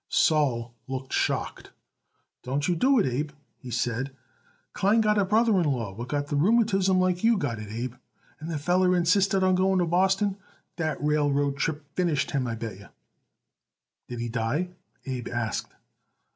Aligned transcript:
Sol 0.09 0.73
looked 0.87 1.13
shocked. 1.13 1.69
"Don't 2.41 2.67
you 2.67 2.75
do 2.75 2.97
it, 2.97 3.05
Abe," 3.05 3.29
he 3.59 3.69
said. 3.69 4.09
"Klein 4.73 4.99
got 4.99 5.19
a 5.19 5.23
brother 5.25 5.51
in 5.59 5.65
law 5.71 5.93
what 5.93 6.07
got 6.07 6.25
the 6.25 6.35
rheumatism 6.35 6.99
like 6.99 7.23
you 7.23 7.37
got 7.37 7.59
it, 7.59 7.69
Abe, 7.71 7.93
and 8.39 8.49
the 8.49 8.57
feller 8.57 8.95
insisted 8.97 9.43
on 9.43 9.53
going 9.53 9.77
to 9.77 9.85
Boston. 9.85 10.37
The 10.77 10.97
railroad 10.99 11.55
trip 11.57 11.85
finished 11.95 12.31
him, 12.31 12.47
I 12.47 12.55
bet 12.55 12.79
yer." 12.79 12.89
"Did 14.07 14.19
he 14.21 14.27
die?" 14.29 14.69
Abe 15.05 15.27
asked. 15.27 15.71